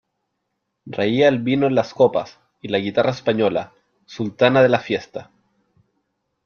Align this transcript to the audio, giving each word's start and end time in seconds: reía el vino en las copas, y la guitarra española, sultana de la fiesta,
reía 0.87 1.27
el 1.27 1.37
vino 1.43 1.67
en 1.67 1.75
las 1.75 1.93
copas, 1.93 2.39
y 2.59 2.69
la 2.69 2.79
guitarra 2.79 3.11
española, 3.11 3.75
sultana 4.07 4.63
de 4.63 4.69
la 4.69 4.79
fiesta, 4.79 5.29